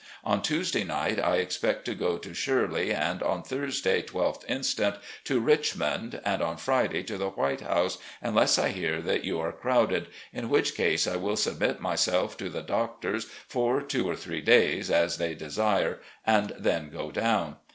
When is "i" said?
1.19-1.35, 8.57-8.69, 11.05-11.17